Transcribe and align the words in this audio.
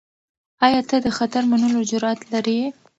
آیا 0.65 0.81
ته 0.89 0.95
د 1.05 1.07
خطر 1.17 1.43
منلو 1.51 1.79
جرئت 1.89 2.21
لرې؟ 2.33 2.59